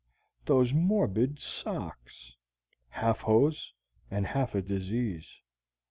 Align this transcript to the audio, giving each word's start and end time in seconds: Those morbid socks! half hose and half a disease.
Those 0.47 0.73
morbid 0.73 1.37
socks! 1.39 2.35
half 2.89 3.19
hose 3.19 3.71
and 4.09 4.25
half 4.25 4.55
a 4.55 4.61
disease. 4.63 5.27